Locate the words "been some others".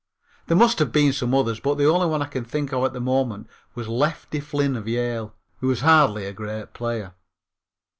0.91-1.59